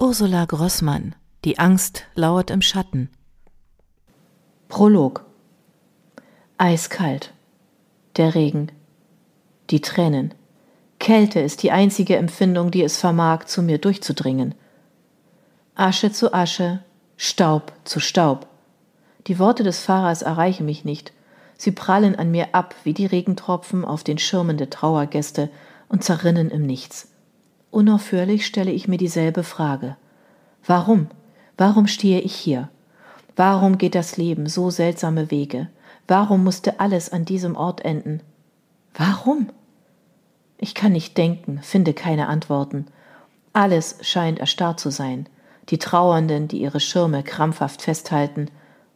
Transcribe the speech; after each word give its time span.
Ursula 0.00 0.44
Grossmann 0.44 1.16
Die 1.44 1.58
Angst 1.58 2.04
lauert 2.14 2.52
im 2.52 2.62
Schatten. 2.62 3.10
Prolog 4.68 5.24
Eiskalt. 6.56 7.32
Der 8.14 8.36
Regen. 8.36 8.70
Die 9.70 9.80
Tränen. 9.80 10.34
Kälte 11.00 11.40
ist 11.40 11.64
die 11.64 11.72
einzige 11.72 12.14
Empfindung, 12.14 12.70
die 12.70 12.84
es 12.84 12.96
vermag, 12.96 13.46
zu 13.46 13.60
mir 13.60 13.78
durchzudringen. 13.78 14.54
Asche 15.74 16.12
zu 16.12 16.32
Asche, 16.32 16.78
Staub 17.16 17.72
zu 17.82 17.98
Staub. 17.98 18.46
Die 19.26 19.40
Worte 19.40 19.64
des 19.64 19.80
Fahrers 19.80 20.22
erreichen 20.22 20.64
mich 20.64 20.84
nicht. 20.84 21.12
Sie 21.56 21.72
prallen 21.72 22.14
an 22.14 22.30
mir 22.30 22.54
ab 22.54 22.76
wie 22.84 22.94
die 22.94 23.06
Regentropfen 23.06 23.84
auf 23.84 24.04
den 24.04 24.18
Schirmen 24.18 24.58
der 24.58 24.70
Trauergäste 24.70 25.50
und 25.88 26.04
zerrinnen 26.04 26.52
im 26.52 26.62
Nichts. 26.62 27.08
Unaufhörlich 27.70 28.46
stelle 28.46 28.72
ich 28.72 28.88
mir 28.88 28.98
dieselbe 28.98 29.42
Frage. 29.42 29.96
Warum? 30.64 31.08
Warum 31.56 31.86
stehe 31.86 32.20
ich 32.20 32.34
hier? 32.34 32.70
Warum 33.36 33.78
geht 33.78 33.94
das 33.94 34.16
Leben 34.16 34.46
so 34.46 34.70
seltsame 34.70 35.30
Wege? 35.30 35.68
Warum 36.06 36.44
musste 36.44 36.80
alles 36.80 37.12
an 37.12 37.24
diesem 37.24 37.56
Ort 37.56 37.84
enden? 37.84 38.22
Warum? 38.94 39.50
Ich 40.56 40.74
kann 40.74 40.92
nicht 40.92 41.16
denken, 41.16 41.60
finde 41.62 41.94
keine 41.94 42.26
Antworten. 42.26 42.86
Alles 43.52 43.98
scheint 44.02 44.38
erstarrt 44.38 44.80
zu 44.80 44.90
sein. 44.90 45.28
Die 45.68 45.78
Trauernden, 45.78 46.48
die 46.48 46.60
ihre 46.62 46.80
Schirme 46.80 47.22
krampfhaft 47.22 47.82
festhalten, 47.82 48.46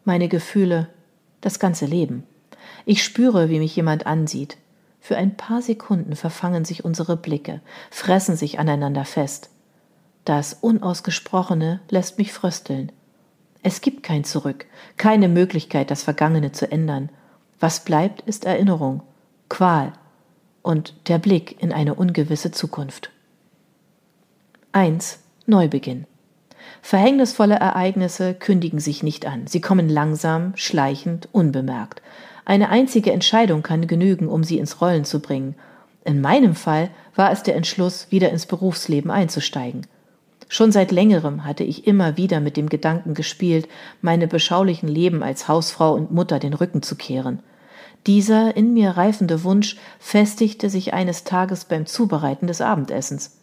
meine 0.05 0.29
Gefühle, 0.29 0.89
das 1.41 1.59
ganze 1.59 1.87
Leben. 1.87 2.25
Ich 2.85 3.05
spüre, 3.05 3.49
wie 3.51 3.59
mich 3.59 3.77
jemand 3.77 4.07
ansieht. 4.07 4.57
Für 5.05 5.17
ein 5.17 5.37
paar 5.37 5.63
Sekunden 5.63 6.15
verfangen 6.15 6.65
sich 6.65 6.85
unsere 6.85 7.17
Blicke, 7.17 7.61
fressen 7.91 8.37
sich 8.37 8.61
aneinander 8.61 9.05
fest. 9.05 9.51
Das 10.25 10.55
Unausgesprochene 10.55 11.81
lässt 11.91 12.19
mich 12.19 12.33
frösteln. 12.33 12.93
Es 13.65 13.81
gibt 13.81 14.05
kein 14.05 14.23
Zurück, 14.23 14.67
keine 14.97 15.27
Möglichkeit, 15.27 15.91
das 15.91 16.05
Vergangene 16.05 16.53
zu 16.53 16.71
ändern. 16.71 17.09
Was 17.59 17.81
bleibt, 17.81 18.21
ist 18.23 18.45
Erinnerung, 18.45 19.03
Qual 19.49 19.93
und 20.63 20.95
der 21.09 21.19
Blick 21.19 21.61
in 21.61 21.73
eine 21.73 21.95
ungewisse 21.95 22.53
Zukunft. 22.53 23.11
1. 24.71 25.19
Neubeginn. 25.47 26.07
Verhängnisvolle 26.83 27.55
Ereignisse 27.55 28.35
kündigen 28.35 28.81
sich 28.81 29.03
nicht 29.03 29.27
an. 29.27 29.47
Sie 29.47 29.61
kommen 29.61 29.89
langsam, 29.89 30.53
schleichend, 30.57 31.29
unbemerkt. 31.33 32.03
Eine 32.45 32.71
einzige 32.71 33.13
Entscheidung 33.13 33.63
kann 33.63 33.87
genügen, 33.87 34.29
um 34.29 34.45
sie 34.45 34.59
ins 34.59 34.81
Rollen 34.81 35.05
zu 35.05 35.21
bringen. 35.21 35.55
In 36.05 36.21
meinem 36.21 36.55
Fall 36.55 36.91
war 37.15 37.31
es 37.31 37.43
der 37.43 37.55
Entschluss, 37.55 38.09
wieder 38.11 38.31
ins 38.31 38.47
Berufsleben 38.47 39.11
einzusteigen. 39.11 39.87
Schon 40.49 40.73
seit 40.73 40.93
längerem 40.93 41.45
hatte 41.45 41.65
ich 41.65 41.87
immer 41.87 42.17
wieder 42.17 42.41
mit 42.41 42.57
dem 42.57 42.69
Gedanken 42.69 43.15
gespielt, 43.15 43.69
meine 44.03 44.27
beschaulichen 44.27 44.89
Leben 44.89 45.23
als 45.23 45.49
Hausfrau 45.49 45.95
und 45.95 46.11
Mutter 46.11 46.39
den 46.39 46.53
Rücken 46.53 46.83
zu 46.83 46.97
kehren. 46.97 47.41
Dieser 48.07 48.57
in 48.57 48.75
mir 48.75 48.91
reifende 48.91 49.45
Wunsch 49.45 49.77
festigte 49.99 50.69
sich 50.69 50.93
eines 50.93 51.25
Tages 51.25 51.65
beim 51.65 51.87
Zubereiten 51.87 52.49
des 52.49 52.61
Abendessens. 52.61 53.39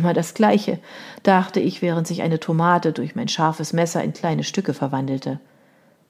Immer 0.00 0.14
das 0.14 0.32
Gleiche, 0.32 0.78
dachte 1.24 1.60
ich, 1.60 1.82
während 1.82 2.06
sich 2.06 2.22
eine 2.22 2.40
Tomate 2.40 2.94
durch 2.94 3.16
mein 3.16 3.28
scharfes 3.28 3.74
Messer 3.74 4.02
in 4.02 4.14
kleine 4.14 4.44
Stücke 4.44 4.72
verwandelte. 4.72 5.40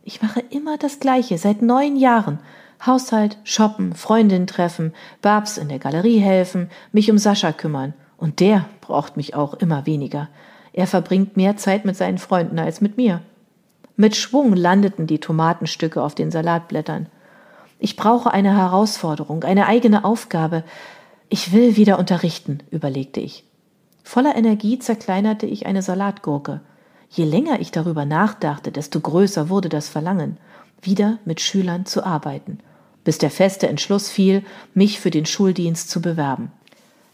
Ich 0.05 0.23
mache 0.23 0.45
immer 0.49 0.79
das 0.79 1.01
Gleiche, 1.01 1.39
seit 1.39 1.61
neun 1.61 1.97
Jahren. 1.97 2.39
Haushalt, 2.87 3.37
shoppen, 3.43 3.97
Freundin 3.97 4.47
treffen, 4.47 4.95
Babs 5.23 5.59
in 5.59 5.69
der 5.69 5.81
Galerie 5.81 6.21
helfen, 6.21 6.71
mich 6.93 7.11
um 7.11 7.19
Sascha 7.19 7.51
kümmern. 7.51 7.95
Und 8.17 8.39
der 8.39 8.67
braucht 8.81 9.17
mich 9.17 9.35
auch 9.35 9.55
immer 9.55 9.87
weniger. 9.87 10.29
Er 10.73 10.87
verbringt 10.87 11.37
mehr 11.37 11.57
Zeit 11.57 11.85
mit 11.85 11.97
seinen 11.97 12.19
Freunden 12.19 12.61
als 12.61 12.81
mit 12.81 12.97
mir. 12.97 13.23
Mit 13.97 14.15
Schwung 14.15 14.55
landeten 14.55 15.09
die 15.09 15.19
Tomatenstücke 15.19 16.01
auf 16.01 16.15
den 16.15 16.31
Salatblättern. 16.31 17.09
Ich 17.81 17.97
brauche 17.97 18.31
eine 18.31 18.57
Herausforderung, 18.57 19.43
eine 19.43 19.67
eigene 19.67 20.05
Aufgabe. 20.05 20.63
Ich 21.29 21.53
will 21.53 21.75
wieder 21.75 21.99
unterrichten, 21.99 22.61
überlegte 22.71 23.19
ich. 23.19 23.50
Voller 24.03 24.37
Energie 24.37 24.79
zerkleinerte 24.79 25.47
ich 25.47 25.67
eine 25.67 25.83
Salatgurke. 25.83 26.61
Je 27.11 27.25
länger 27.25 27.61
ich 27.61 27.71
darüber 27.71 28.05
nachdachte, 28.05 28.71
desto 28.71 29.01
größer 29.01 29.49
wurde 29.49 29.69
das 29.69 29.89
Verlangen, 29.89 30.39
wieder 30.83 31.19
mit 31.25 31.41
Schülern 31.41 31.87
zu 31.87 32.05
arbeiten, 32.05 32.59
bis 33.05 33.19
der 33.19 33.31
feste 33.31 33.69
Entschluss 33.69 34.09
fiel, 34.09 34.45
mich 34.75 35.01
für 35.01 35.11
den 35.11 35.27
Schuldienst 35.27 35.91
zu 35.91 36.01
bewerben. 36.01 36.53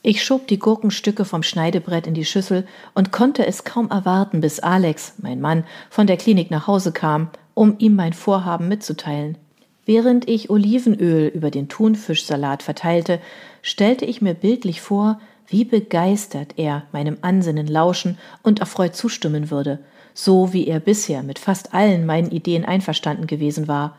Ich 0.02 0.22
schob 0.22 0.46
die 0.46 0.60
Gurkenstücke 0.60 1.24
vom 1.24 1.42
Schneidebrett 1.42 2.06
in 2.06 2.14
die 2.14 2.24
Schüssel 2.24 2.66
und 2.94 3.10
konnte 3.10 3.44
es 3.44 3.64
kaum 3.64 3.90
erwarten, 3.90 4.40
bis 4.40 4.60
Alex, 4.60 5.14
mein 5.18 5.40
Mann, 5.40 5.64
von 5.90 6.06
der 6.06 6.16
Klinik 6.16 6.50
nach 6.50 6.68
Hause 6.68 6.92
kam, 6.92 7.28
um 7.54 7.74
ihm 7.78 7.96
mein 7.96 8.12
Vorhaben 8.12 8.68
mitzuteilen. 8.68 9.36
Während 9.84 10.28
ich 10.28 10.50
Olivenöl 10.50 11.28
über 11.28 11.50
den 11.50 11.68
Thunfischsalat 11.68 12.62
verteilte, 12.62 13.20
stellte 13.66 14.04
ich 14.04 14.22
mir 14.22 14.34
bildlich 14.34 14.80
vor, 14.80 15.20
wie 15.48 15.64
begeistert 15.64 16.54
er 16.56 16.84
meinem 16.92 17.18
Ansinnen 17.22 17.66
lauschen 17.66 18.16
und 18.44 18.60
erfreut 18.60 18.94
zustimmen 18.94 19.50
würde, 19.50 19.80
so 20.14 20.52
wie 20.52 20.68
er 20.68 20.78
bisher 20.78 21.24
mit 21.24 21.40
fast 21.40 21.74
allen 21.74 22.06
meinen 22.06 22.30
Ideen 22.30 22.64
einverstanden 22.64 23.26
gewesen 23.26 23.66
war. 23.66 23.96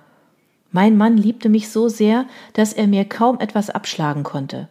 Mein 0.71 0.95
Mann 0.95 1.17
liebte 1.17 1.49
mich 1.49 1.67
so 1.67 1.89
sehr, 1.89 2.25
dass 2.53 2.71
er 2.71 2.87
mir 2.87 3.03
kaum 3.03 3.41
etwas 3.41 3.69
abschlagen 3.69 4.23
konnte. 4.23 4.69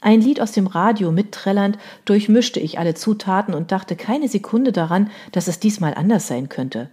Ein 0.00 0.22
Lied 0.22 0.40
aus 0.40 0.52
dem 0.52 0.66
Radio 0.66 1.12
mitträllend 1.12 1.76
durchmischte 2.06 2.58
ich 2.58 2.78
alle 2.78 2.94
Zutaten 2.94 3.52
und 3.52 3.70
dachte 3.70 3.96
keine 3.96 4.28
Sekunde 4.28 4.72
daran, 4.72 5.10
dass 5.32 5.46
es 5.46 5.60
diesmal 5.60 5.92
anders 5.92 6.26
sein 6.26 6.48
könnte. 6.48 6.88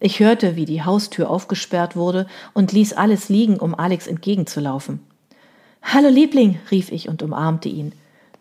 Ich 0.00 0.18
hörte, 0.18 0.56
wie 0.56 0.64
die 0.64 0.82
Haustür 0.82 1.30
aufgesperrt 1.30 1.94
wurde 1.94 2.26
und 2.52 2.72
ließ 2.72 2.94
alles 2.94 3.28
liegen, 3.28 3.58
um 3.58 3.76
Alex 3.76 4.08
entgegenzulaufen. 4.08 5.07
Hallo 5.82 6.08
Liebling, 6.08 6.58
rief 6.70 6.92
ich 6.92 7.08
und 7.08 7.22
umarmte 7.22 7.68
ihn. 7.68 7.92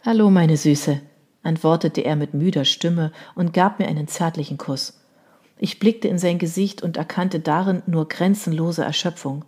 Hallo, 0.03 0.29
meine 0.29 0.57
Süße, 0.57 0.99
antwortete 1.43 2.01
er 2.01 2.15
mit 2.15 2.33
müder 2.33 2.65
Stimme 2.65 3.11
und 3.35 3.53
gab 3.53 3.79
mir 3.79 3.87
einen 3.87 4.07
zärtlichen 4.07 4.57
Kuss. 4.57 4.99
Ich 5.57 5.79
blickte 5.79 6.07
in 6.07 6.19
sein 6.19 6.39
Gesicht 6.39 6.81
und 6.81 6.97
erkannte 6.97 7.39
darin 7.39 7.83
nur 7.85 8.07
grenzenlose 8.07 8.83
Erschöpfung. 8.83 9.45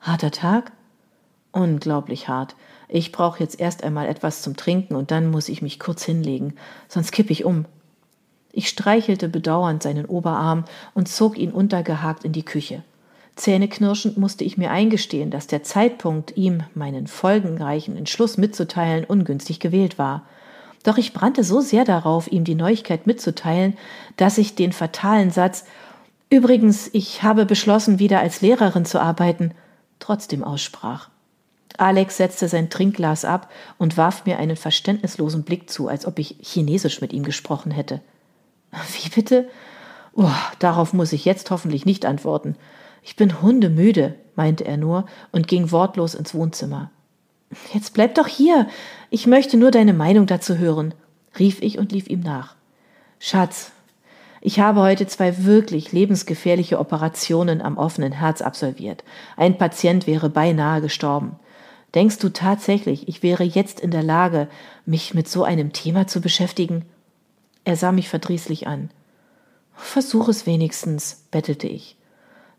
Harter 0.00 0.30
Tag? 0.30 0.72
Unglaublich 1.52 2.28
hart. 2.28 2.56
Ich 2.88 3.12
brauche 3.12 3.40
jetzt 3.40 3.60
erst 3.60 3.84
einmal 3.84 4.08
etwas 4.08 4.42
zum 4.42 4.56
Trinken 4.56 4.96
und 4.96 5.10
dann 5.10 5.30
muss 5.30 5.48
ich 5.48 5.62
mich 5.62 5.78
kurz 5.78 6.04
hinlegen, 6.04 6.54
sonst 6.88 7.12
kipp 7.12 7.30
ich 7.30 7.44
um. 7.44 7.64
Ich 8.50 8.68
streichelte 8.68 9.28
bedauernd 9.28 9.82
seinen 9.82 10.06
Oberarm 10.06 10.64
und 10.94 11.08
zog 11.08 11.38
ihn 11.38 11.52
untergehakt 11.52 12.24
in 12.24 12.32
die 12.32 12.44
Küche. 12.44 12.82
Zähneknirschend 13.36 14.16
musste 14.16 14.44
ich 14.44 14.56
mir 14.56 14.70
eingestehen, 14.70 15.30
dass 15.30 15.46
der 15.46 15.62
Zeitpunkt, 15.62 16.36
ihm 16.36 16.62
meinen 16.74 17.06
folgenreichen 17.06 17.96
Entschluss 17.96 18.36
mitzuteilen, 18.36 19.04
ungünstig 19.04 19.58
gewählt 19.58 19.98
war. 19.98 20.22
Doch 20.84 20.98
ich 20.98 21.12
brannte 21.12 21.42
so 21.42 21.60
sehr 21.60 21.84
darauf, 21.84 22.30
ihm 22.30 22.44
die 22.44 22.54
Neuigkeit 22.54 23.06
mitzuteilen, 23.06 23.76
dass 24.16 24.38
ich 24.38 24.54
den 24.54 24.72
fatalen 24.72 25.30
Satz 25.30 25.64
Übrigens, 26.30 26.90
ich 26.92 27.22
habe 27.22 27.46
beschlossen, 27.46 28.00
wieder 28.00 28.18
als 28.18 28.40
Lehrerin 28.40 28.84
zu 28.84 29.00
arbeiten, 29.00 29.52
trotzdem 30.00 30.42
aussprach. 30.42 31.08
Alex 31.76 32.16
setzte 32.16 32.48
sein 32.48 32.70
Trinkglas 32.70 33.24
ab 33.24 33.50
und 33.78 33.96
warf 33.96 34.26
mir 34.26 34.38
einen 34.38 34.56
verständnislosen 34.56 35.44
Blick 35.44 35.70
zu, 35.70 35.88
als 35.88 36.06
ob 36.06 36.18
ich 36.18 36.36
Chinesisch 36.40 37.00
mit 37.00 37.12
ihm 37.12 37.24
gesprochen 37.24 37.70
hätte. 37.70 38.00
Wie 38.72 39.08
bitte? 39.10 39.48
Oh, 40.14 40.30
darauf 40.58 40.92
muss 40.92 41.12
ich 41.12 41.24
jetzt 41.24 41.50
hoffentlich 41.50 41.86
nicht 41.86 42.04
antworten. 42.04 42.56
Ich 43.04 43.16
bin 43.16 43.42
hundemüde, 43.42 44.14
meinte 44.34 44.64
er 44.64 44.78
nur 44.78 45.04
und 45.30 45.46
ging 45.46 45.70
wortlos 45.70 46.14
ins 46.14 46.34
Wohnzimmer. 46.34 46.90
Jetzt 47.72 47.92
bleib 47.92 48.14
doch 48.14 48.26
hier. 48.26 48.66
Ich 49.10 49.26
möchte 49.26 49.58
nur 49.58 49.70
deine 49.70 49.92
Meinung 49.92 50.26
dazu 50.26 50.56
hören, 50.56 50.94
rief 51.38 51.60
ich 51.60 51.78
und 51.78 51.92
lief 51.92 52.08
ihm 52.08 52.20
nach. 52.20 52.56
Schatz, 53.20 53.72
ich 54.40 54.58
habe 54.58 54.80
heute 54.80 55.06
zwei 55.06 55.44
wirklich 55.44 55.92
lebensgefährliche 55.92 56.78
Operationen 56.78 57.60
am 57.60 57.76
offenen 57.76 58.12
Herz 58.12 58.40
absolviert. 58.40 59.04
Ein 59.36 59.58
Patient 59.58 60.06
wäre 60.06 60.30
beinahe 60.30 60.80
gestorben. 60.80 61.36
Denkst 61.94 62.18
du 62.18 62.30
tatsächlich, 62.30 63.06
ich 63.06 63.22
wäre 63.22 63.44
jetzt 63.44 63.80
in 63.80 63.90
der 63.90 64.02
Lage, 64.02 64.48
mich 64.86 65.14
mit 65.14 65.28
so 65.28 65.44
einem 65.44 65.72
Thema 65.72 66.06
zu 66.06 66.20
beschäftigen? 66.20 66.86
Er 67.64 67.76
sah 67.76 67.92
mich 67.92 68.08
verdrießlich 68.08 68.66
an. 68.66 68.90
Versuch 69.74 70.28
es 70.28 70.46
wenigstens, 70.46 71.24
bettelte 71.30 71.68
ich. 71.68 71.96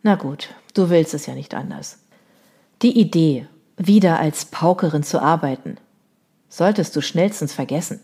Na 0.06 0.13
gut, 0.13 0.50
du 0.75 0.92
willst 0.92 1.16
es 1.16 1.25
ja 1.25 1.34
nicht 1.34 1.56
anders. 1.56 1.98
Die 2.84 2.96
Idee, 3.00 3.48
wieder 3.75 4.19
als 4.19 4.46
Paukerin 4.46 5.02
zu 5.02 5.19
arbeiten, 5.19 5.78
solltest 6.48 6.96
du 6.96 7.02
schnellstens 7.02 7.54
vergessen. 7.54 8.02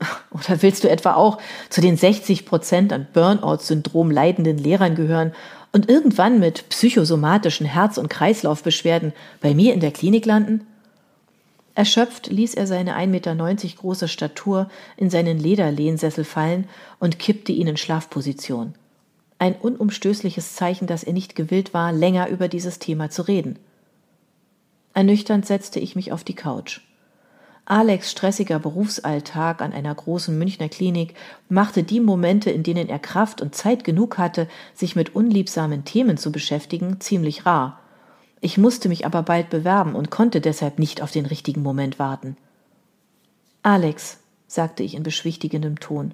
Oder 0.30 0.62
willst 0.62 0.84
du 0.84 0.88
etwa 0.88 1.12
auch 1.12 1.36
zu 1.68 1.82
den 1.82 1.98
60 1.98 2.46
Prozent 2.46 2.94
an 2.94 3.06
Burnout-Syndrom 3.12 4.10
leidenden 4.10 4.56
Lehrern 4.56 4.94
gehören 4.94 5.34
und 5.70 5.90
irgendwann 5.90 6.40
mit 6.40 6.66
psychosomatischen 6.70 7.66
Herz- 7.66 7.98
und 7.98 8.08
Kreislaufbeschwerden 8.08 9.12
bei 9.42 9.52
mir 9.52 9.74
in 9.74 9.80
der 9.80 9.90
Klinik 9.90 10.24
landen? 10.24 10.66
Erschöpft 11.74 12.28
ließ 12.28 12.54
er 12.54 12.66
seine 12.66 12.96
1,90 12.96 13.06
Meter 13.08 13.36
große 13.82 14.08
Statur 14.08 14.70
in 14.96 15.10
seinen 15.10 15.38
Lederlehnsessel 15.38 16.24
fallen 16.24 16.68
und 17.00 17.18
kippte 17.18 17.52
ihn 17.52 17.66
in 17.66 17.76
Schlafposition. 17.76 18.76
Ein 19.38 19.54
unumstößliches 19.54 20.54
Zeichen, 20.54 20.86
dass 20.86 21.04
er 21.04 21.12
nicht 21.12 21.34
gewillt 21.34 21.74
war, 21.74 21.92
länger 21.92 22.28
über 22.28 22.48
dieses 22.48 22.78
Thema 22.78 23.10
zu 23.10 23.22
reden. 23.22 23.58
Ernüchternd 24.94 25.44
setzte 25.44 25.80
ich 25.80 25.96
mich 25.96 26.12
auf 26.12 26.24
die 26.24 26.34
Couch. 26.34 26.80
Alex 27.66 28.10
stressiger 28.10 28.58
Berufsalltag 28.58 29.62
an 29.62 29.72
einer 29.72 29.94
großen 29.94 30.38
Münchner 30.38 30.68
Klinik 30.68 31.14
machte 31.48 31.82
die 31.82 32.00
Momente, 32.00 32.50
in 32.50 32.62
denen 32.62 32.88
er 32.88 32.98
Kraft 32.98 33.40
und 33.40 33.54
Zeit 33.54 33.84
genug 33.84 34.18
hatte, 34.18 34.48
sich 34.74 34.96
mit 34.96 35.14
unliebsamen 35.14 35.84
Themen 35.84 36.18
zu 36.18 36.30
beschäftigen, 36.30 37.00
ziemlich 37.00 37.46
rar. 37.46 37.80
Ich 38.42 38.58
musste 38.58 38.90
mich 38.90 39.06
aber 39.06 39.22
bald 39.22 39.48
bewerben 39.48 39.94
und 39.94 40.10
konnte 40.10 40.42
deshalb 40.42 40.78
nicht 40.78 41.00
auf 41.00 41.10
den 41.10 41.24
richtigen 41.24 41.62
Moment 41.62 41.98
warten. 41.98 42.36
Alex, 43.62 44.18
sagte 44.46 44.82
ich 44.82 44.94
in 44.94 45.02
beschwichtigendem 45.02 45.80
Ton, 45.80 46.12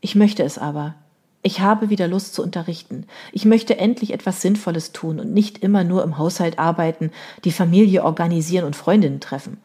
ich 0.00 0.16
möchte 0.16 0.42
es 0.42 0.58
aber. 0.58 0.96
Ich 1.42 1.60
habe 1.60 1.90
wieder 1.90 2.06
Lust 2.06 2.34
zu 2.34 2.42
unterrichten. 2.42 3.06
Ich 3.32 3.44
möchte 3.44 3.76
endlich 3.76 4.12
etwas 4.12 4.40
Sinnvolles 4.40 4.92
tun 4.92 5.18
und 5.18 5.32
nicht 5.32 5.58
immer 5.58 5.82
nur 5.82 6.04
im 6.04 6.16
Haushalt 6.16 6.58
arbeiten, 6.58 7.10
die 7.44 7.50
Familie 7.50 8.04
organisieren 8.04 8.64
und 8.64 8.76
Freundinnen 8.76 9.20
treffen. 9.20 9.58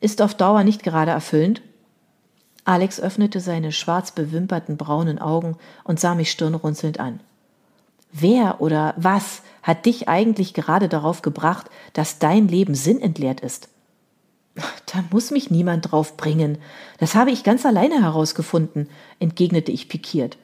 Ist 0.00 0.22
auf 0.22 0.34
Dauer 0.34 0.62
nicht 0.62 0.84
gerade 0.84 1.10
erfüllend? 1.10 1.62
Alex 2.64 3.00
öffnete 3.00 3.40
seine 3.40 3.72
schwarz 3.72 4.12
bewimperten 4.12 4.76
braunen 4.76 5.18
Augen 5.18 5.56
und 5.82 5.98
sah 5.98 6.14
mich 6.14 6.30
stirnrunzelnd 6.30 7.00
an. 7.00 7.20
Wer 8.12 8.60
oder 8.60 8.94
was 8.96 9.42
hat 9.62 9.86
dich 9.86 10.08
eigentlich 10.08 10.54
gerade 10.54 10.88
darauf 10.88 11.22
gebracht, 11.22 11.66
dass 11.92 12.18
dein 12.18 12.46
Leben 12.46 12.74
sinnentleert 12.74 13.40
ist? 13.40 13.68
Da 14.54 15.04
muss 15.10 15.30
mich 15.30 15.50
niemand 15.50 15.90
drauf 15.90 16.16
bringen. 16.16 16.58
Das 16.98 17.14
habe 17.14 17.30
ich 17.30 17.44
ganz 17.44 17.66
alleine 17.66 18.00
herausgefunden, 18.00 18.88
entgegnete 19.18 19.70
ich 19.70 19.88
pikiert. 19.88 20.38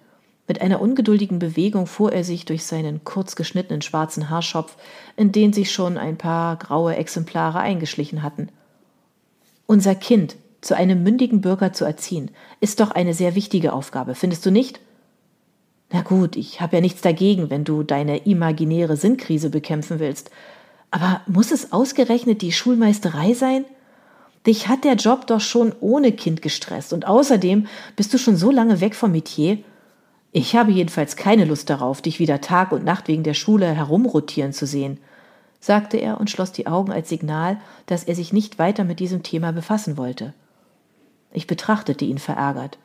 Mit 0.48 0.60
einer 0.60 0.80
ungeduldigen 0.80 1.38
Bewegung 1.38 1.86
fuhr 1.86 2.12
er 2.12 2.24
sich 2.24 2.44
durch 2.44 2.64
seinen 2.64 3.04
kurz 3.04 3.36
geschnittenen 3.36 3.80
schwarzen 3.80 4.28
Haarschopf, 4.28 4.76
in 5.16 5.32
den 5.32 5.52
sich 5.52 5.70
schon 5.70 5.96
ein 5.96 6.18
paar 6.18 6.56
graue 6.56 6.96
Exemplare 6.96 7.60
eingeschlichen 7.60 8.22
hatten. 8.22 8.48
Unser 9.66 9.94
Kind 9.94 10.36
zu 10.60 10.76
einem 10.76 11.02
mündigen 11.02 11.40
Bürger 11.40 11.72
zu 11.72 11.84
erziehen, 11.84 12.30
ist 12.60 12.80
doch 12.80 12.90
eine 12.90 13.14
sehr 13.14 13.34
wichtige 13.34 13.72
Aufgabe, 13.72 14.14
findest 14.14 14.44
du 14.44 14.50
nicht? 14.50 14.80
Na 15.92 16.02
gut, 16.02 16.36
ich 16.36 16.60
habe 16.60 16.76
ja 16.76 16.80
nichts 16.80 17.02
dagegen, 17.02 17.50
wenn 17.50 17.64
du 17.64 17.82
deine 17.82 18.24
imaginäre 18.24 18.96
Sinnkrise 18.96 19.50
bekämpfen 19.50 19.98
willst. 19.98 20.30
Aber 20.90 21.20
muss 21.26 21.52
es 21.52 21.72
ausgerechnet 21.72 22.42
die 22.42 22.52
Schulmeisterei 22.52 23.34
sein? 23.34 23.64
Dich 24.46 24.68
hat 24.68 24.84
der 24.84 24.94
Job 24.94 25.26
doch 25.26 25.40
schon 25.40 25.72
ohne 25.80 26.12
Kind 26.12 26.42
gestresst 26.42 26.92
und 26.92 27.06
außerdem 27.06 27.66
bist 27.94 28.12
du 28.12 28.18
schon 28.18 28.36
so 28.36 28.50
lange 28.50 28.80
weg 28.80 28.94
vom 28.94 29.12
Metier. 29.12 29.58
Ich 30.34 30.56
habe 30.56 30.72
jedenfalls 30.72 31.16
keine 31.16 31.44
Lust 31.44 31.68
darauf, 31.68 32.00
dich 32.00 32.18
wieder 32.18 32.40
Tag 32.40 32.72
und 32.72 32.84
Nacht 32.84 33.06
wegen 33.06 33.22
der 33.22 33.34
Schule 33.34 33.66
herumrotieren 33.66 34.54
zu 34.54 34.66
sehen, 34.66 34.98
sagte 35.60 35.98
er 35.98 36.18
und 36.18 36.30
schloss 36.30 36.52
die 36.52 36.66
Augen 36.66 36.90
als 36.90 37.10
Signal, 37.10 37.58
dass 37.84 38.04
er 38.04 38.14
sich 38.14 38.32
nicht 38.32 38.58
weiter 38.58 38.84
mit 38.84 38.98
diesem 38.98 39.22
Thema 39.22 39.52
befassen 39.52 39.98
wollte. 39.98 40.32
Ich 41.32 41.46
betrachtete 41.46 42.06
ihn 42.06 42.18
verärgert. 42.18 42.78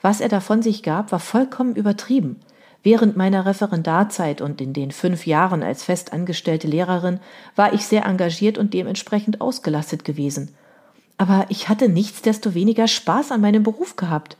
Was 0.00 0.20
er 0.20 0.28
davon 0.28 0.62
sich 0.62 0.82
gab, 0.82 1.12
war 1.12 1.20
vollkommen 1.20 1.76
übertrieben. 1.76 2.40
Während 2.82 3.16
meiner 3.16 3.46
Referendarzeit 3.46 4.40
und 4.40 4.60
in 4.60 4.72
den 4.72 4.90
fünf 4.90 5.26
Jahren 5.26 5.62
als 5.62 5.84
festangestellte 5.84 6.68
Lehrerin 6.68 7.20
war 7.54 7.72
ich 7.72 7.86
sehr 7.86 8.04
engagiert 8.04 8.58
und 8.58 8.74
dementsprechend 8.74 9.40
ausgelastet 9.40 10.04
gewesen. 10.04 10.54
Aber 11.16 11.46
ich 11.48 11.68
hatte 11.68 11.88
nichtsdestoweniger 11.88 12.88
Spaß 12.88 13.30
an 13.30 13.40
meinem 13.40 13.62
Beruf 13.62 13.96
gehabt. 13.96 14.36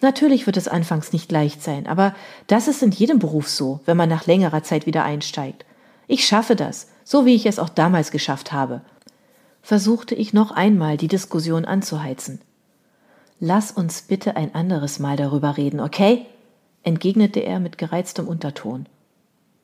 Natürlich 0.00 0.46
wird 0.46 0.56
es 0.56 0.68
anfangs 0.68 1.12
nicht 1.12 1.32
leicht 1.32 1.62
sein, 1.62 1.86
aber 1.86 2.14
das 2.46 2.68
ist 2.68 2.82
in 2.82 2.90
jedem 2.90 3.18
Beruf 3.18 3.48
so, 3.48 3.80
wenn 3.86 3.96
man 3.96 4.08
nach 4.08 4.26
längerer 4.26 4.62
Zeit 4.62 4.86
wieder 4.86 5.04
einsteigt. 5.04 5.64
Ich 6.06 6.26
schaffe 6.26 6.54
das, 6.54 6.88
so 7.02 7.24
wie 7.24 7.34
ich 7.34 7.46
es 7.46 7.58
auch 7.58 7.70
damals 7.70 8.10
geschafft 8.10 8.52
habe. 8.52 8.82
Versuchte 9.62 10.14
ich 10.14 10.32
noch 10.32 10.50
einmal 10.50 10.96
die 10.96 11.08
Diskussion 11.08 11.64
anzuheizen. 11.64 12.40
Lass 13.40 13.72
uns 13.72 14.02
bitte 14.02 14.36
ein 14.36 14.54
anderes 14.54 14.98
Mal 14.98 15.16
darüber 15.16 15.56
reden, 15.56 15.80
okay? 15.80 16.26
entgegnete 16.82 17.40
er 17.40 17.58
mit 17.58 17.78
gereiztem 17.78 18.28
Unterton. 18.28 18.86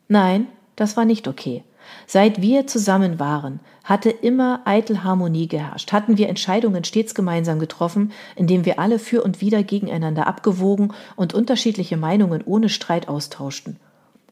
Nein, 0.08 0.48
das 0.76 0.96
war 0.96 1.04
nicht 1.04 1.28
okay. 1.28 1.62
Seit 2.06 2.40
wir 2.40 2.66
zusammen 2.66 3.18
waren, 3.18 3.60
hatte 3.84 4.10
immer 4.10 4.60
eitel 4.64 5.02
Harmonie 5.02 5.48
geherrscht, 5.48 5.92
hatten 5.92 6.18
wir 6.18 6.28
Entscheidungen 6.28 6.84
stets 6.84 7.14
gemeinsam 7.14 7.58
getroffen, 7.58 8.12
indem 8.36 8.64
wir 8.64 8.78
alle 8.78 8.98
für 8.98 9.22
und 9.22 9.40
wider 9.40 9.62
gegeneinander 9.62 10.26
abgewogen 10.26 10.92
und 11.16 11.34
unterschiedliche 11.34 11.96
Meinungen 11.96 12.42
ohne 12.44 12.68
Streit 12.68 13.08
austauschten. 13.08 13.78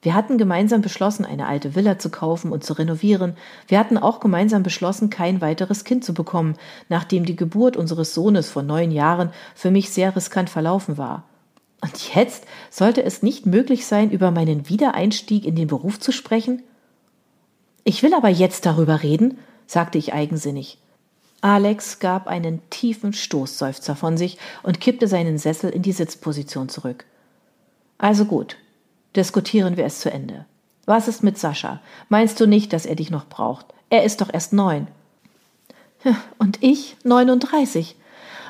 Wir 0.02 0.14
hatten 0.14 0.38
gemeinsam 0.38 0.80
beschlossen, 0.80 1.26
eine 1.26 1.46
alte 1.46 1.74
Villa 1.74 1.98
zu 1.98 2.10
kaufen 2.10 2.52
und 2.52 2.64
zu 2.64 2.72
renovieren. 2.72 3.36
Wir 3.68 3.78
hatten 3.78 3.98
auch 3.98 4.20
gemeinsam 4.20 4.62
beschlossen, 4.62 5.10
kein 5.10 5.42
weiteres 5.42 5.84
Kind 5.84 6.04
zu 6.04 6.14
bekommen, 6.14 6.54
nachdem 6.88 7.26
die 7.26 7.36
Geburt 7.36 7.76
unseres 7.76 8.14
Sohnes 8.14 8.48
vor 8.48 8.62
neun 8.62 8.90
Jahren 8.92 9.30
für 9.54 9.70
mich 9.70 9.90
sehr 9.90 10.16
riskant 10.16 10.48
verlaufen 10.48 10.96
war. 10.96 11.24
Und 11.82 12.14
jetzt 12.14 12.46
sollte 12.70 13.02
es 13.02 13.22
nicht 13.22 13.46
möglich 13.46 13.86
sein, 13.86 14.10
über 14.10 14.30
meinen 14.30 14.68
Wiedereinstieg 14.68 15.44
in 15.44 15.54
den 15.54 15.66
Beruf 15.66 16.00
zu 16.00 16.12
sprechen? 16.12 16.62
Ich 17.90 18.04
will 18.04 18.14
aber 18.14 18.28
jetzt 18.28 18.66
darüber 18.66 19.02
reden, 19.02 19.36
sagte 19.66 19.98
ich 19.98 20.14
eigensinnig. 20.14 20.78
Alex 21.40 21.98
gab 21.98 22.28
einen 22.28 22.62
tiefen 22.70 23.12
Stoßseufzer 23.12 23.96
von 23.96 24.16
sich 24.16 24.38
und 24.62 24.80
kippte 24.80 25.08
seinen 25.08 25.38
Sessel 25.38 25.70
in 25.70 25.82
die 25.82 25.90
Sitzposition 25.90 26.68
zurück. 26.68 27.04
Also 27.98 28.26
gut, 28.26 28.58
diskutieren 29.16 29.76
wir 29.76 29.86
es 29.86 29.98
zu 29.98 30.08
Ende. 30.08 30.46
Was 30.86 31.08
ist 31.08 31.24
mit 31.24 31.36
Sascha? 31.36 31.80
Meinst 32.08 32.38
du 32.38 32.46
nicht, 32.46 32.72
dass 32.72 32.86
er 32.86 32.94
dich 32.94 33.10
noch 33.10 33.26
braucht? 33.26 33.66
Er 33.88 34.04
ist 34.04 34.20
doch 34.20 34.32
erst 34.32 34.52
neun. 34.52 34.86
Und 36.38 36.62
ich 36.62 36.96
neununddreißig. 37.02 37.96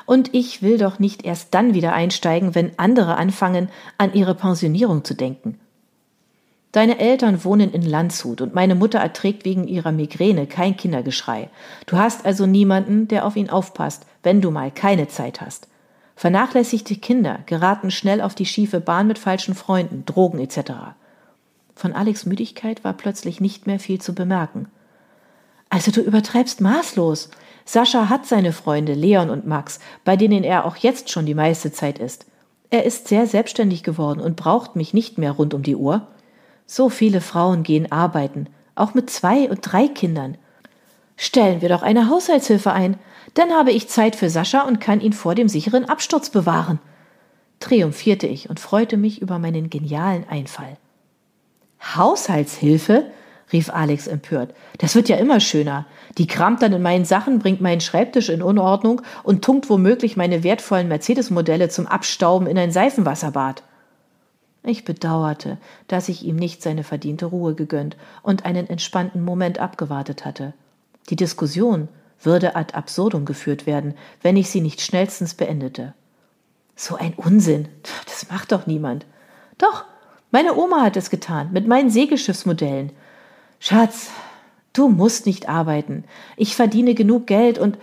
Und 0.05 0.35
ich 0.35 0.61
will 0.61 0.77
doch 0.77 0.99
nicht 0.99 1.25
erst 1.25 1.55
dann 1.55 1.73
wieder 1.73 1.93
einsteigen, 1.93 2.53
wenn 2.53 2.77
andere 2.77 3.17
anfangen, 3.17 3.69
an 3.97 4.13
ihre 4.13 4.35
Pensionierung 4.35 5.03
zu 5.03 5.15
denken. 5.15 5.59
Deine 6.71 6.99
Eltern 6.99 7.43
wohnen 7.43 7.73
in 7.73 7.81
Landshut 7.81 8.39
und 8.39 8.55
meine 8.55 8.75
Mutter 8.75 8.99
erträgt 8.99 9.43
wegen 9.43 9.67
ihrer 9.67 9.91
Migräne 9.91 10.47
kein 10.47 10.77
Kindergeschrei. 10.77 11.49
Du 11.85 11.97
hast 11.97 12.25
also 12.25 12.45
niemanden, 12.45 13.09
der 13.09 13.25
auf 13.25 13.35
ihn 13.35 13.49
aufpasst, 13.49 14.05
wenn 14.23 14.41
du 14.41 14.51
mal 14.51 14.71
keine 14.71 15.09
Zeit 15.09 15.41
hast. 15.41 15.67
Vernachlässigte 16.15 16.95
Kinder 16.95 17.39
geraten 17.45 17.91
schnell 17.91 18.21
auf 18.21 18.35
die 18.35 18.45
schiefe 18.45 18.79
Bahn 18.79 19.07
mit 19.07 19.17
falschen 19.17 19.55
Freunden, 19.55 20.05
Drogen 20.05 20.39
etc. 20.39 20.71
Von 21.75 21.93
Alex 21.93 22.25
Müdigkeit 22.25 22.83
war 22.83 22.93
plötzlich 22.93 23.41
nicht 23.41 23.67
mehr 23.67 23.79
viel 23.79 23.99
zu 23.99 24.13
bemerken. 24.13 24.67
Also 25.69 25.91
du 25.91 26.01
übertreibst 26.01 26.61
maßlos. 26.61 27.31
Sascha 27.65 28.07
hat 28.07 28.25
seine 28.25 28.53
Freunde 28.53 28.93
Leon 28.93 29.29
und 29.29 29.47
Max, 29.47 29.79
bei 30.05 30.15
denen 30.15 30.43
er 30.43 30.65
auch 30.65 30.77
jetzt 30.77 31.09
schon 31.09 31.25
die 31.25 31.33
meiste 31.33 31.71
Zeit 31.71 31.97
ist. 31.97 32.25
Er 32.69 32.85
ist 32.85 33.07
sehr 33.07 33.27
selbstständig 33.27 33.83
geworden 33.83 34.21
und 34.21 34.35
braucht 34.35 34.75
mich 34.75 34.93
nicht 34.93 35.17
mehr 35.17 35.31
rund 35.31 35.53
um 35.53 35.63
die 35.63 35.75
Uhr. 35.75 36.07
So 36.73 36.87
viele 36.87 37.19
Frauen 37.19 37.63
gehen 37.63 37.91
arbeiten, 37.91 38.47
auch 38.75 38.93
mit 38.93 39.09
zwei 39.09 39.49
und 39.49 39.59
drei 39.61 39.89
Kindern. 39.89 40.37
Stellen 41.17 41.61
wir 41.61 41.67
doch 41.67 41.81
eine 41.81 42.07
Haushaltshilfe 42.07 42.71
ein, 42.71 42.97
dann 43.33 43.51
habe 43.51 43.73
ich 43.73 43.89
Zeit 43.89 44.15
für 44.15 44.29
Sascha 44.29 44.61
und 44.61 44.79
kann 44.79 45.01
ihn 45.01 45.11
vor 45.11 45.35
dem 45.35 45.49
sicheren 45.49 45.83
Absturz 45.83 46.29
bewahren. 46.29 46.79
Triumphierte 47.59 48.25
ich 48.25 48.49
und 48.49 48.61
freute 48.61 48.95
mich 48.95 49.21
über 49.21 49.37
meinen 49.37 49.69
genialen 49.69 50.23
Einfall. 50.29 50.77
Haushaltshilfe? 51.93 53.03
rief 53.51 53.69
Alex 53.69 54.07
empört. 54.07 54.53
Das 54.77 54.95
wird 54.95 55.09
ja 55.09 55.17
immer 55.17 55.41
schöner. 55.41 55.85
Die 56.17 56.27
kramt 56.27 56.61
dann 56.61 56.71
in 56.71 56.81
meinen 56.81 57.03
Sachen, 57.03 57.39
bringt 57.39 57.59
meinen 57.59 57.81
Schreibtisch 57.81 58.29
in 58.29 58.41
Unordnung 58.41 59.01
und 59.23 59.43
tunkt 59.43 59.69
womöglich 59.69 60.15
meine 60.15 60.45
wertvollen 60.45 60.87
Mercedes-Modelle 60.87 61.67
zum 61.67 61.85
Abstauben 61.85 62.47
in 62.47 62.57
ein 62.57 62.71
Seifenwasserbad. 62.71 63.61
Ich 64.63 64.85
bedauerte, 64.85 65.57
dass 65.87 66.09
ich 66.09 66.23
ihm 66.23 66.35
nicht 66.35 66.61
seine 66.61 66.83
verdiente 66.83 67.25
Ruhe 67.25 67.55
gegönnt 67.55 67.97
und 68.21 68.45
einen 68.45 68.69
entspannten 68.69 69.23
Moment 69.23 69.59
abgewartet 69.59 70.23
hatte. 70.23 70.53
Die 71.09 71.15
Diskussion 71.15 71.87
würde 72.21 72.55
ad 72.55 72.75
absurdum 72.75 73.25
geführt 73.25 73.65
werden, 73.65 73.95
wenn 74.21 74.37
ich 74.37 74.49
sie 74.51 74.61
nicht 74.61 74.81
schnellstens 74.81 75.33
beendete. 75.33 75.93
So 76.75 76.95
ein 76.95 77.13
Unsinn. 77.15 77.67
Das 78.05 78.29
macht 78.29 78.51
doch 78.51 78.67
niemand. 78.67 79.05
Doch, 79.57 79.85
meine 80.29 80.55
Oma 80.55 80.81
hat 80.81 80.95
es 80.95 81.09
getan, 81.09 81.51
mit 81.51 81.67
meinen 81.67 81.89
Segelschiffsmodellen. 81.89 82.91
Schatz, 83.59 84.11
du 84.73 84.89
musst 84.89 85.25
nicht 85.25 85.49
arbeiten. 85.49 86.03
Ich 86.37 86.55
verdiene 86.55 86.93
genug 86.93 87.27
Geld 87.27 87.57
und 87.57 87.77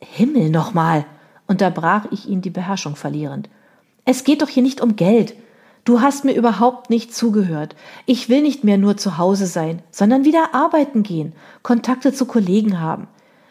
Himmel 0.00 0.50
nochmal, 0.50 1.04
unterbrach 1.46 2.06
ich 2.10 2.28
ihn 2.28 2.42
die 2.42 2.50
Beherrschung 2.50 2.96
verlierend. 2.96 3.48
Es 4.04 4.24
geht 4.24 4.42
doch 4.42 4.48
hier 4.48 4.62
nicht 4.62 4.80
um 4.80 4.96
Geld. 4.96 5.34
Du 5.84 6.00
hast 6.00 6.24
mir 6.24 6.34
überhaupt 6.34 6.90
nicht 6.90 7.12
zugehört. 7.14 7.74
Ich 8.06 8.28
will 8.28 8.42
nicht 8.42 8.62
mehr 8.62 8.78
nur 8.78 8.96
zu 8.96 9.18
Hause 9.18 9.46
sein, 9.46 9.82
sondern 9.90 10.24
wieder 10.24 10.54
arbeiten 10.54 11.02
gehen, 11.02 11.32
Kontakte 11.62 12.12
zu 12.12 12.26
Kollegen 12.26 12.80
haben. 12.80 13.08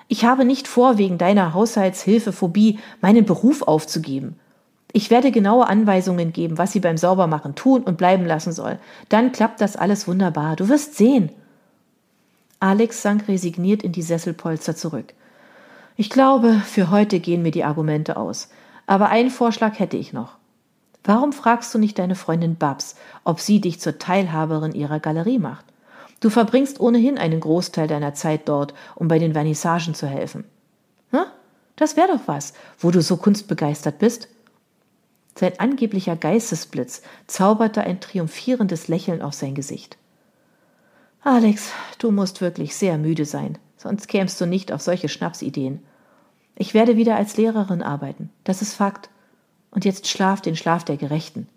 Ich 0.08 0.24
habe 0.24 0.46
nicht 0.46 0.68
vor, 0.68 0.98
wegen 0.98 1.18
deiner 1.18 1.54
Haushaltshilfephobie 1.54 2.80
meinen 3.02 3.26
Beruf 3.26 3.62
aufzugeben. 3.64 4.40
Ich 4.94 5.10
werde 5.10 5.32
genaue 5.32 5.68
Anweisungen 5.68 6.34
geben, 6.34 6.58
was 6.58 6.72
sie 6.72 6.80
beim 6.80 6.98
Saubermachen 6.98 7.56
tun 7.56 7.84
und 7.84 7.98
bleiben 7.98 8.26
lassen 8.26 8.52
soll. 8.52 8.78
Dann 9.10 9.32
klappt 9.32 9.62
das 9.62 9.76
alles 9.76 10.08
wunderbar. 10.08 10.56
Du 10.56 10.70
wirst 10.70 10.96
sehen. 10.96 11.32
Alex 12.60 13.02
sank 13.02 13.28
resigniert 13.28 13.84
in 13.84 13.92
die 13.92 14.02
Sesselpolster 14.02 14.76
zurück. 14.76 15.14
Ich 15.98 16.10
glaube, 16.10 16.62
für 16.66 16.92
heute 16.92 17.20
gehen 17.20 17.42
mir 17.42 17.52
die 17.52 17.64
Argumente 17.64 18.18
aus. 18.18 18.50
Aber 18.88 19.10
einen 19.10 19.30
Vorschlag 19.30 19.80
hätte 19.80 19.98
ich 19.98 20.14
noch. 20.14 20.41
Warum 21.04 21.34
fragst 21.34 21.74
du 21.74 21.80
nicht 21.80 21.98
deine 21.98 22.16
Freundin 22.16 22.56
Babs, 22.56 22.96
ob 23.24 23.40
sie 23.40 23.60
dich 23.60 23.80
zur 23.80 23.98
Teilhaberin 23.98 24.74
ihrer 24.74 25.00
Galerie 25.00 25.40
macht? 25.40 25.66
Du 26.20 26.30
verbringst 26.30 26.80
ohnehin 26.80 27.18
einen 27.18 27.40
Großteil 27.40 27.88
deiner 27.88 28.14
Zeit 28.14 28.48
dort, 28.48 28.76
um 28.96 29.08
bei 29.08 29.18
den 29.18 29.34
Vernissagen 29.34 29.96
zu 29.96 30.06
helfen. 30.06 30.46
Hm? 31.10 31.26
Das 31.76 31.98
wäre 31.98 32.10
doch 32.10 32.28
was, 32.28 32.54
wo 32.78 32.92
du 32.92 33.02
so 33.02 33.18
kunstbegeistert 33.18 33.98
bist. 33.98 34.28
Sein 35.36 35.60
angeblicher 35.60 36.16
Geistesblitz 36.16 37.02
zauberte 37.26 37.82
ein 37.82 38.00
triumphierendes 38.00 38.88
Lächeln 38.88 39.24
auf 39.24 39.34
sein 39.34 39.56
Gesicht. 39.56 39.98
Alex, 41.24 41.72
du 41.98 42.12
musst 42.12 42.42
wirklich 42.42 42.76
sehr 42.76 42.98
müde 42.98 43.26
sein, 43.26 43.58
sonst 43.78 44.08
kämst 44.08 44.40
du 44.42 44.46
nicht 44.46 44.72
auf 44.72 44.82
solche 44.82 45.10
Schnapsideen. 45.10 45.82
Ich 46.56 46.74
werde 46.74 46.98
wieder 46.98 47.16
als 47.16 47.38
Lehrerin 47.38 47.82
arbeiten, 47.82 48.30
das 48.44 48.62
ist 48.62 48.74
Fakt. 48.74 49.10
Und 49.72 49.86
jetzt 49.86 50.08
schlaf 50.08 50.42
den 50.42 50.56
Schlaf 50.56 50.84
der 50.84 50.98
Gerechten. 50.98 51.48